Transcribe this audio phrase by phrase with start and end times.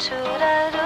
[0.00, 0.79] to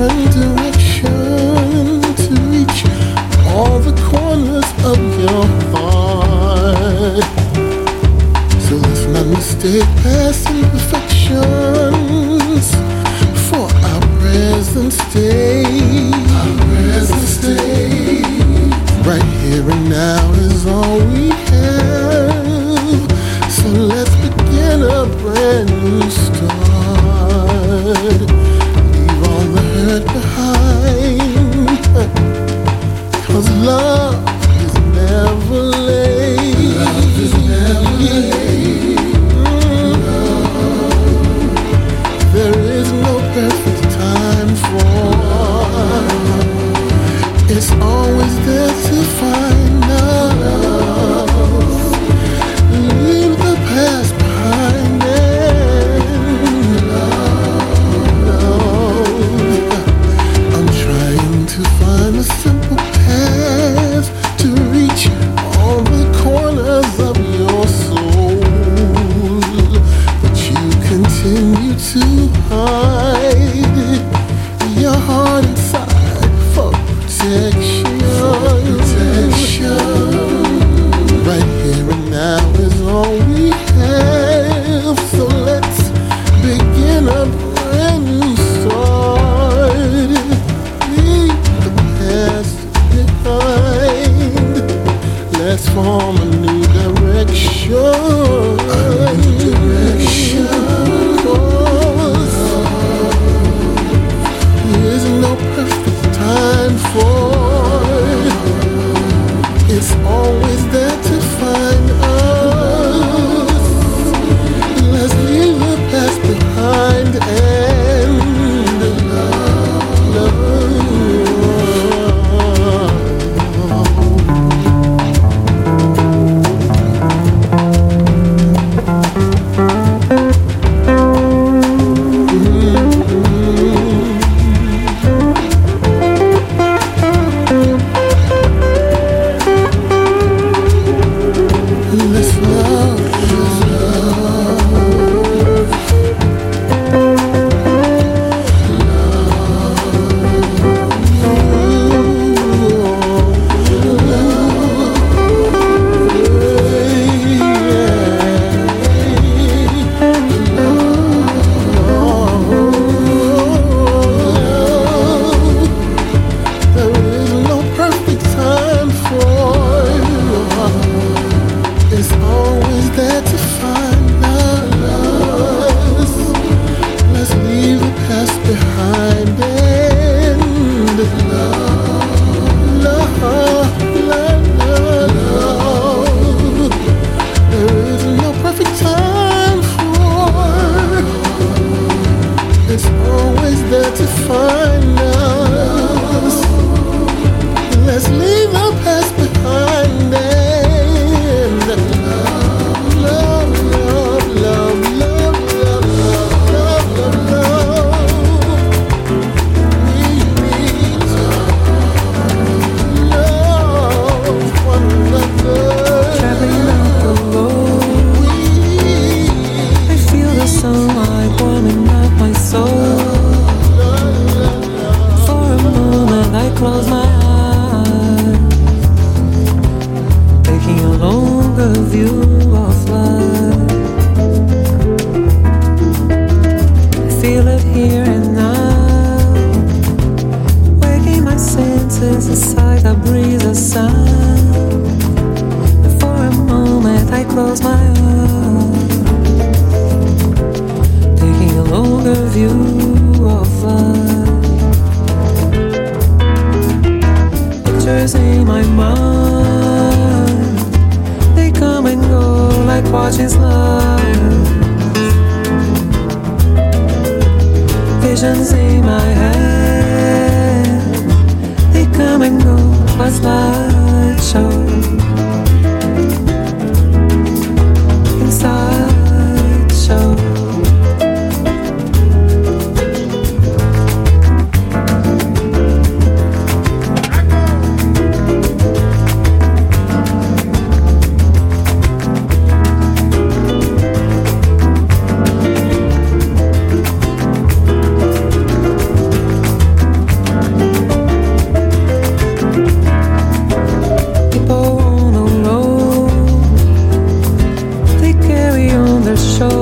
[0.00, 0.39] hide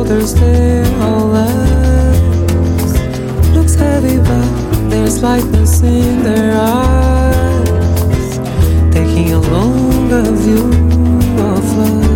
[0.08, 2.98] Thursday all else
[3.54, 8.38] looks heavy, but there's lightness in their eyes,
[8.90, 10.72] taking a longer view
[11.44, 12.08] of love.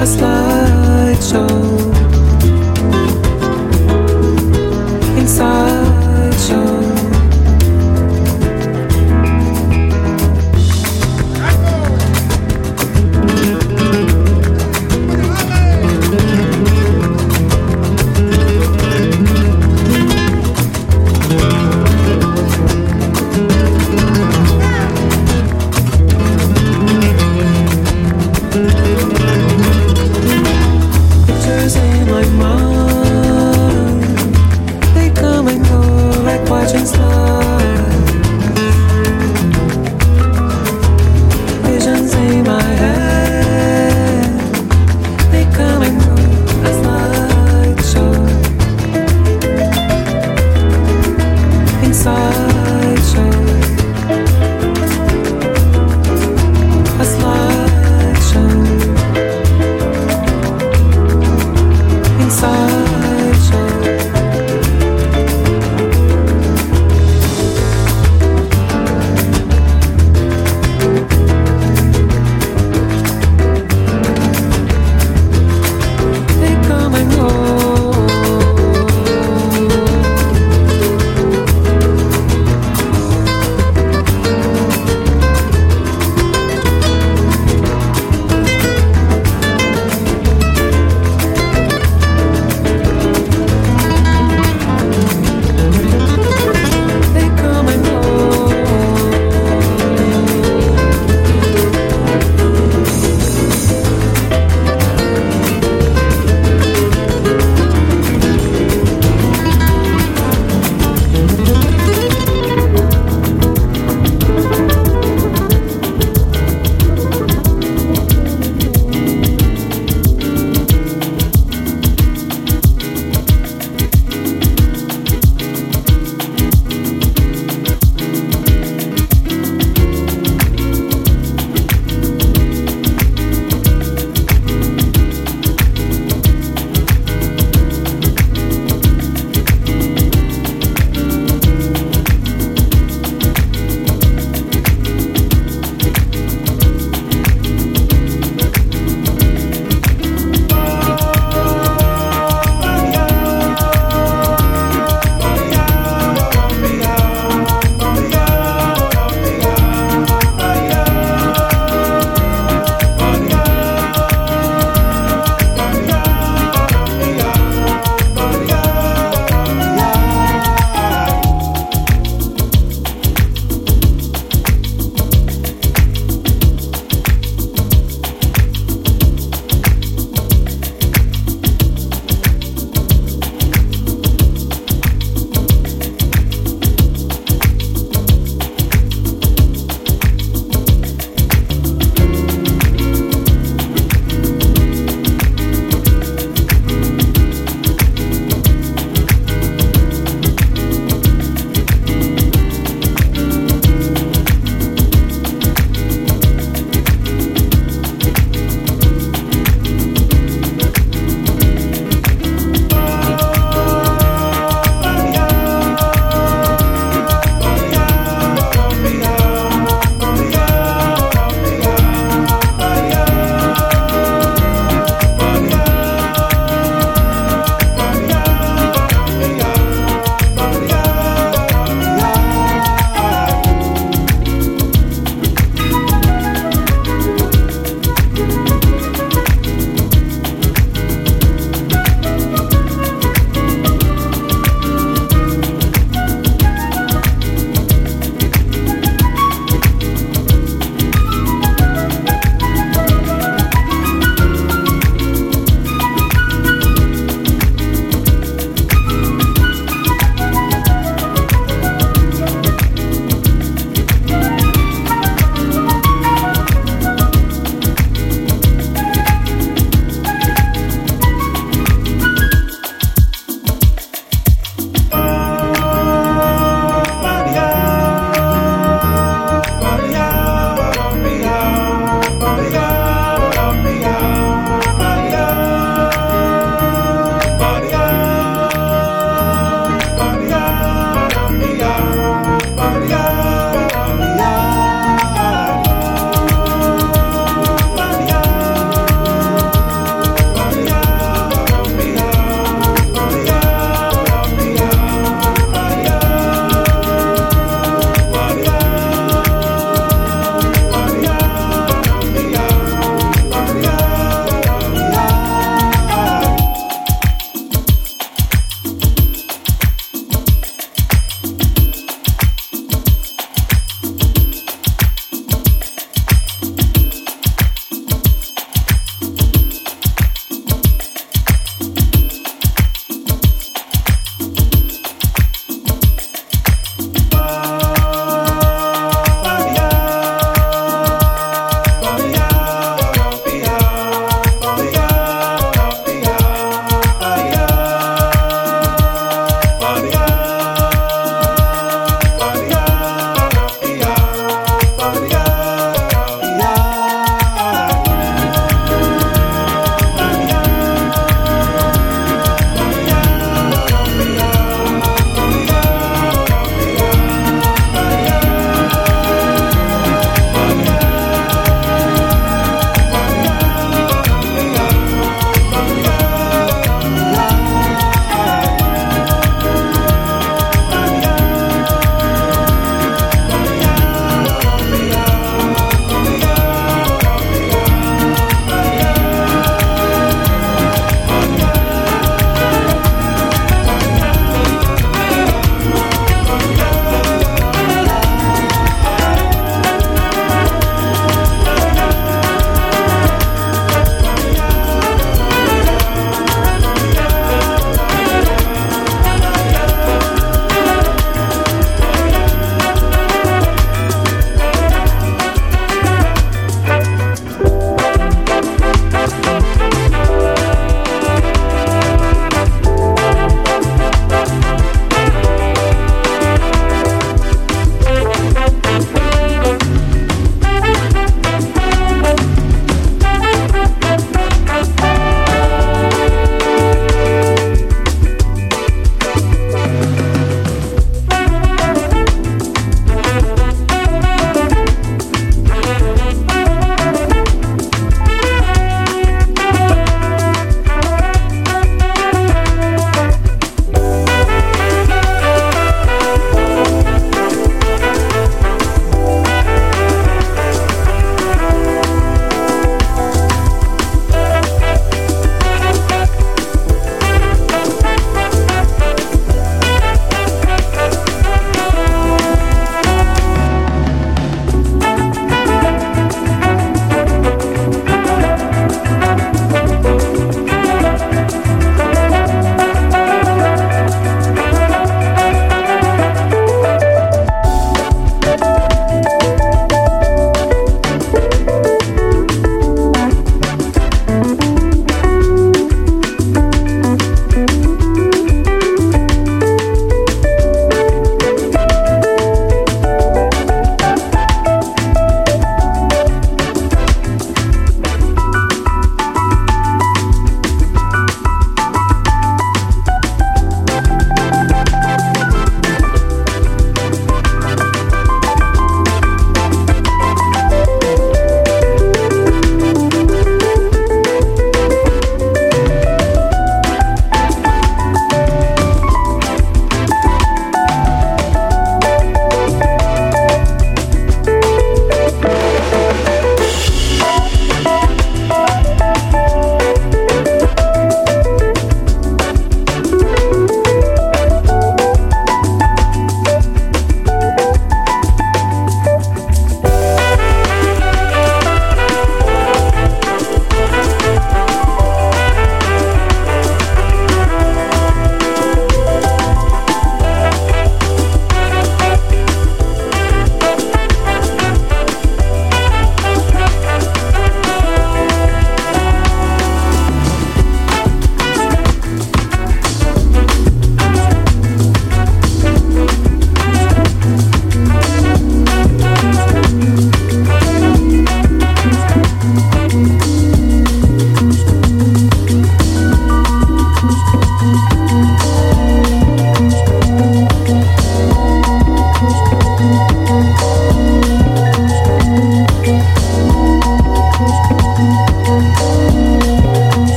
[0.00, 1.91] A slideshow.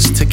[0.00, 0.29] Gives us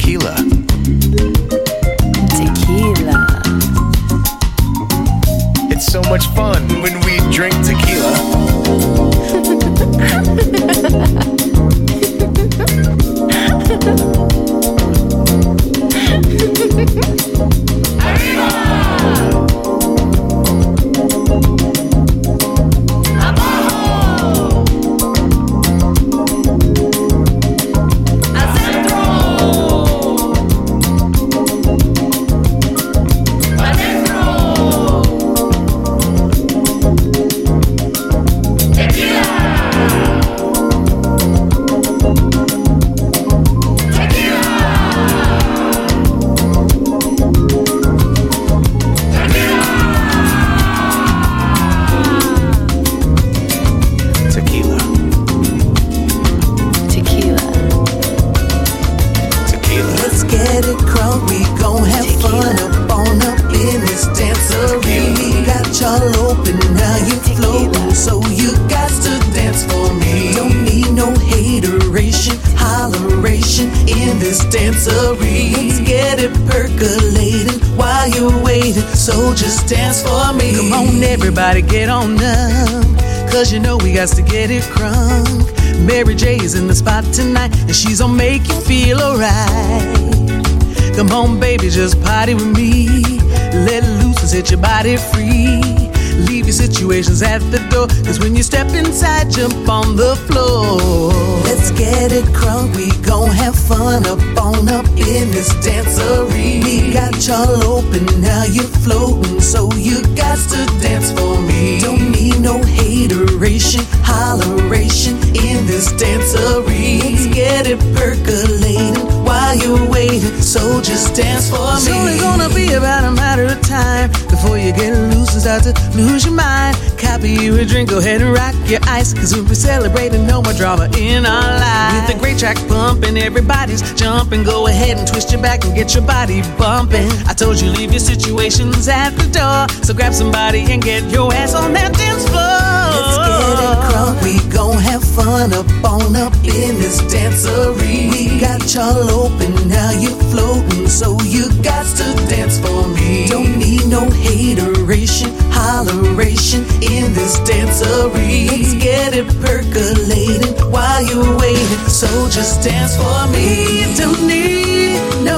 [94.28, 95.87] Set your body free.
[96.26, 97.86] Leave your situations at the door.
[98.04, 101.12] Cause when you step inside, jump on the floor.
[101.44, 102.74] Let's get it crunk.
[102.76, 106.62] We gon' have fun up on up in this dancery.
[106.64, 109.40] We got y'all open, now you're floating.
[109.40, 111.80] So you got to dance for me.
[111.80, 117.00] Don't need no hateration, holleration in this dancery.
[117.00, 120.40] Let's get it percolating while you're waiting.
[120.40, 121.80] So just dance for me.
[121.80, 125.62] So it's gonna be about a matter of time before you get loose and start
[125.64, 126.76] to lose your mind.
[126.98, 129.12] Copy you a drink, go ahead and rock your ice.
[129.14, 131.94] Cause we'll be celebrating no more drama in our lives.
[131.94, 134.44] With the great track pumping, everybody's jumping.
[134.44, 137.08] Go ahead and twist your back and get your body bumping.
[137.26, 139.82] I told you, leave your situations at the door.
[139.84, 142.67] So grab somebody and get your ass on that dance floor.
[142.94, 144.16] Let's get it crunk.
[144.24, 148.10] We gon' have fun up on up in this dancery.
[148.10, 150.88] We got y'all open, now you're floating.
[150.88, 153.26] So you got to dance for me.
[153.28, 158.48] Don't need no hateration, holleration in this dancery.
[158.50, 161.82] Let's get it percolating while you're waiting.
[161.88, 163.94] So just dance for me.
[163.96, 165.37] Don't need no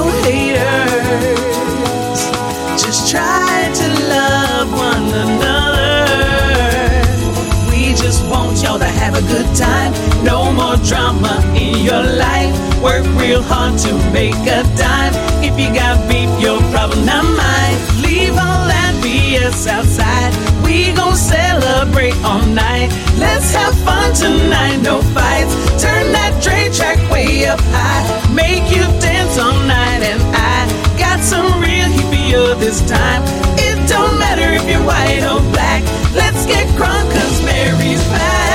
[9.11, 9.91] have a good time.
[10.23, 12.53] No more drama in your life.
[12.81, 15.13] Work real hard to make a dime.
[15.43, 17.77] If you got beef, your problem, not mine.
[18.01, 20.31] Leave all that BS outside.
[20.63, 22.89] We gon' celebrate all night.
[23.17, 25.53] Let's have fun tonight, no fights.
[25.81, 28.03] Turn that Dre track way up high.
[28.33, 31.89] Make you dance all night, and I got some real
[32.31, 33.23] you this time.
[33.59, 35.83] It don't matter if you're white or black.
[36.15, 38.50] Let's get crunk, cause Mary's back.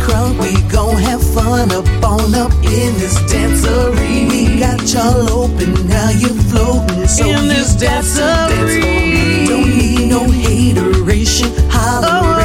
[0.00, 4.28] Crunk, we gon' have fun up on up in this dancery.
[4.30, 7.06] We got y'all open, now you're floating.
[7.06, 8.80] So In this to dance for dancery.
[9.12, 9.46] me.
[9.46, 12.35] Don't need no hateration, holleration Oh.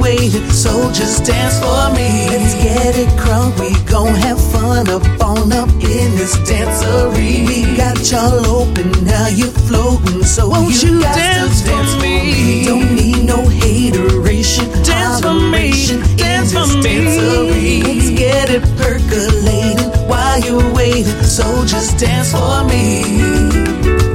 [0.00, 0.50] While you're.
[0.50, 2.28] So just dance for me.
[2.28, 7.46] Let's get it crunk, we gon' have fun up on up in this dancery.
[7.46, 10.22] We got y'all open, now you're floating.
[10.24, 12.16] So Won't you, you got dance to dance for me?
[12.32, 12.64] me.
[12.64, 15.70] Don't need no hateration, Dance for me.
[16.16, 16.72] Dance in
[17.18, 17.82] for me.
[17.82, 21.22] Let's get it percolated while you're waiting.
[21.22, 24.09] So just dance for me.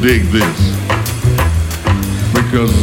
[0.00, 0.60] Dig this
[2.32, 2.74] because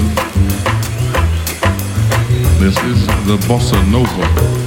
[2.59, 4.66] this is the bossa nova.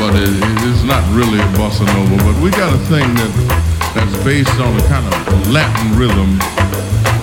[0.00, 0.30] but it,
[0.68, 2.16] it's not really a bossa nova.
[2.24, 6.38] But we got a thing that that's based on a kind of Latin rhythm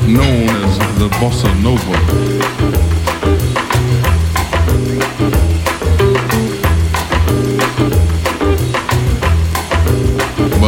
[0.05, 3.02] known as the bossa nova.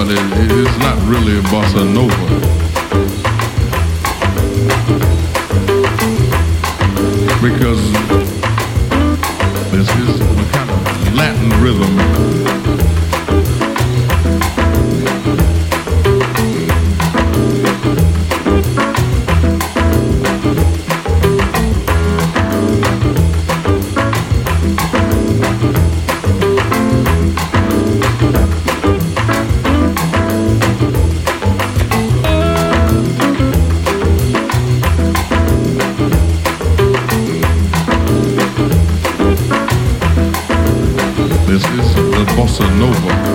[0.06, 2.14] But it, it is not really a bossa nova.
[7.42, 7.82] Because
[9.72, 12.95] this is a kind of Latin rhythm.
[42.56, 43.35] Bossa nova.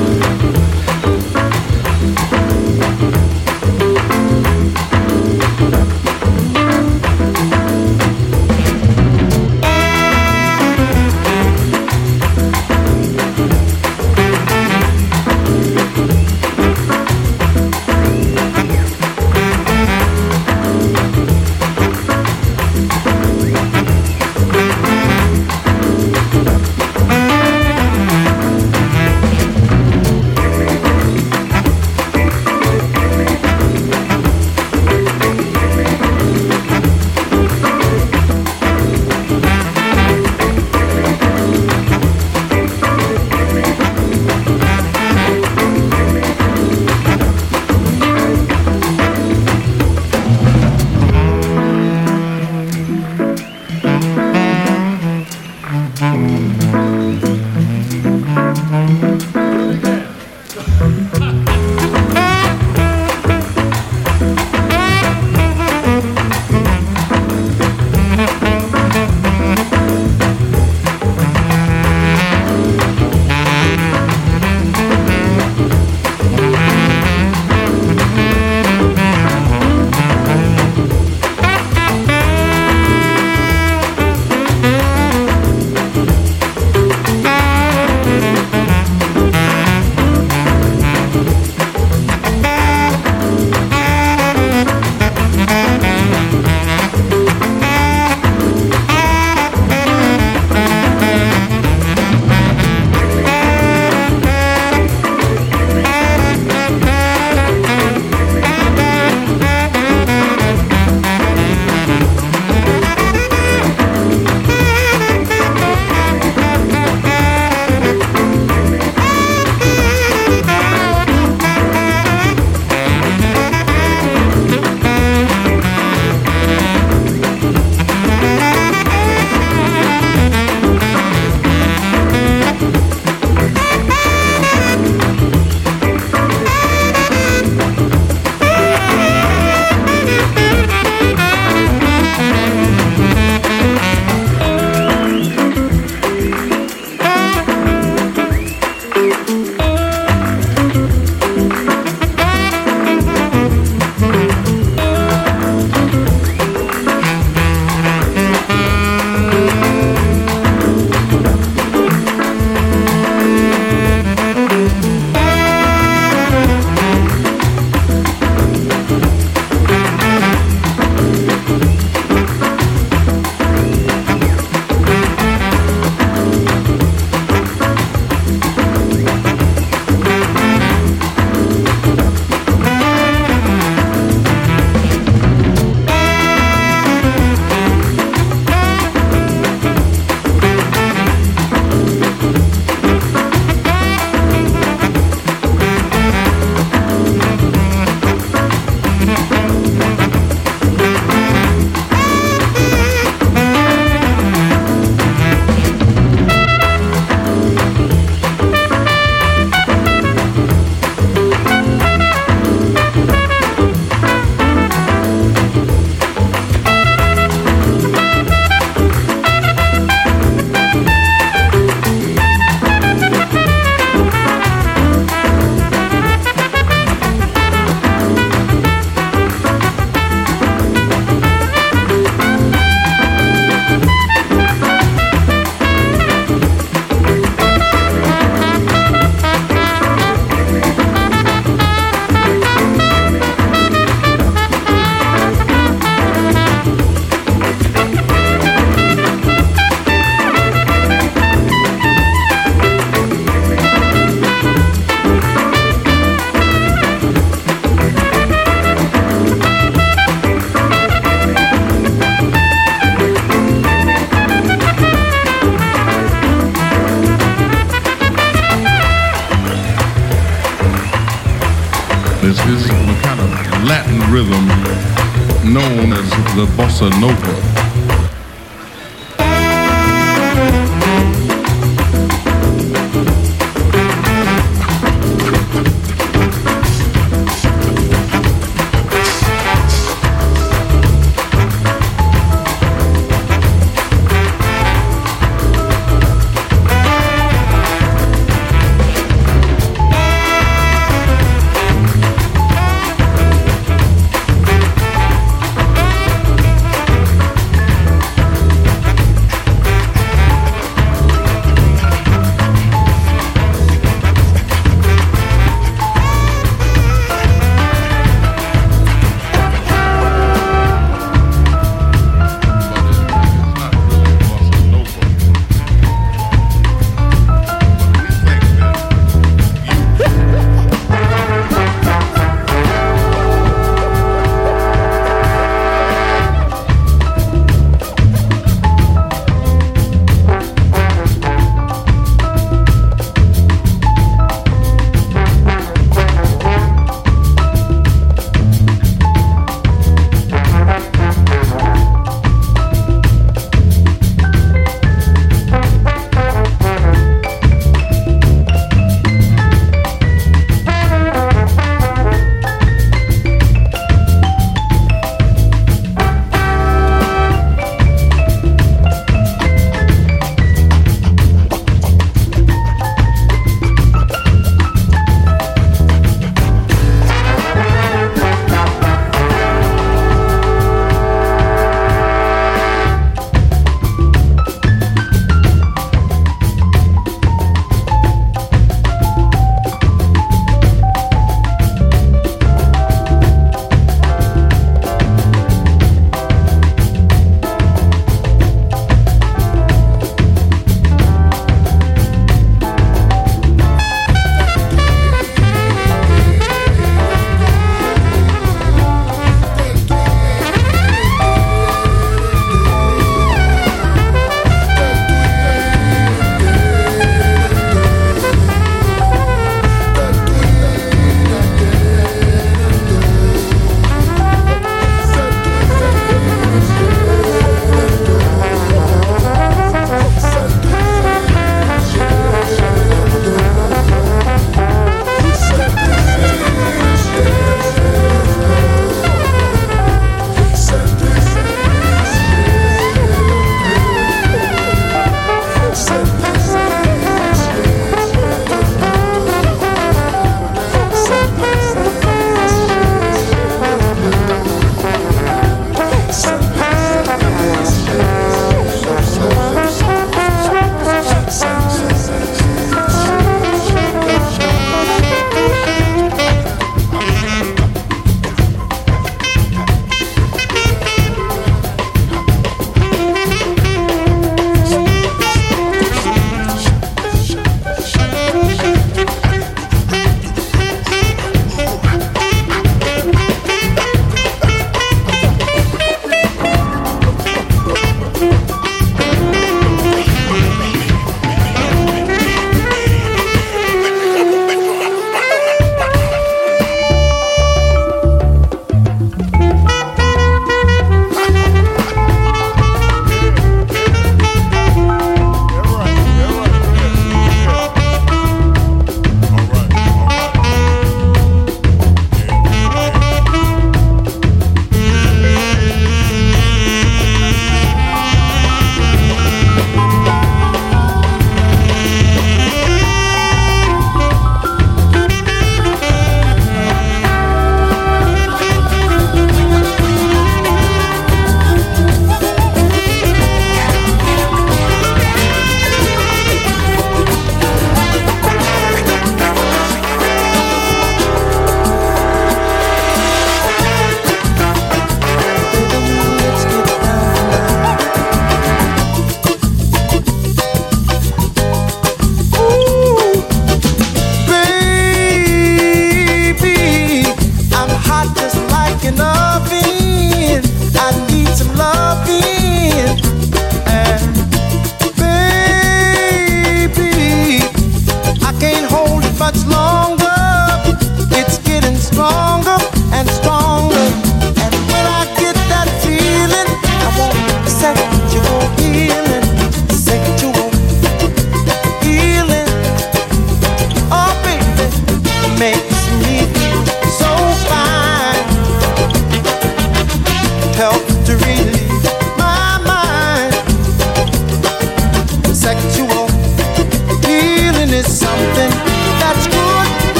[276.80, 277.39] Bossa nova.